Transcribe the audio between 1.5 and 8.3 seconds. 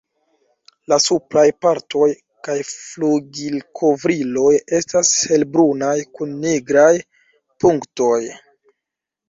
partoj kaj flugilkovriloj estas helbrunaj kun nigraj punktoj.